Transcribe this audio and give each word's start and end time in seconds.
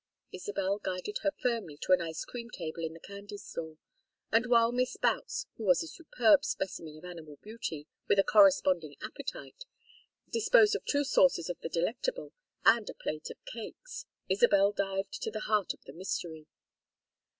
Isabel 0.31 0.79
guided 0.79 1.19
her 1.19 1.29
firmly 1.43 1.77
to 1.83 1.91
an 1.91 2.01
ice 2.01 2.25
cream 2.25 2.49
table 2.49 2.83
in 2.83 2.93
the 2.95 2.99
candy 2.99 3.37
store, 3.37 3.77
and 4.31 4.47
while 4.47 4.71
Miss 4.71 4.97
Boutts, 4.97 5.45
who 5.57 5.63
was 5.63 5.83
a 5.83 5.87
superb 5.87 6.43
specimen 6.43 6.97
of 6.97 7.05
animal 7.05 7.35
beauty 7.43 7.85
with 8.07 8.17
a 8.17 8.23
corresponding 8.23 8.95
appetite, 8.99 9.63
disposed 10.27 10.75
of 10.75 10.83
two 10.85 11.03
saucers 11.03 11.51
of 11.51 11.59
the 11.59 11.69
delectable 11.69 12.33
and 12.65 12.89
a 12.89 12.95
plate 12.95 13.29
of 13.29 13.45
cakes, 13.45 14.07
Isabel 14.27 14.71
dived 14.71 15.21
to 15.21 15.29
the 15.29 15.41
heart 15.41 15.71
of 15.75 15.83
the 15.83 15.93
mystery. 15.93 16.47